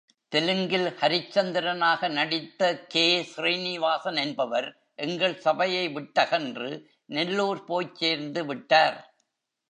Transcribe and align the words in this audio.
தெலுங்கில் 0.31 0.87
ஹரிச்சந்திரனாக 0.99 2.09
நடித்த 2.09 2.61
கே. 2.87 3.23
ஸ்ரீனிவாசன் 3.23 4.15
என்பவர், 4.15 4.67
எங்கள் 4.95 5.35
சபையை 5.35 5.87
விட்டகன்று 5.89 6.69
நெல்லூர் 7.05 7.63
போய்ச் 7.63 7.95
சேர்ந்து 7.95 8.45
விட்டார். 8.45 8.97